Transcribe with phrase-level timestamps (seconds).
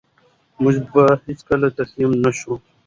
[0.61, 2.53] موږ به هېڅکله تسلیم نه شو.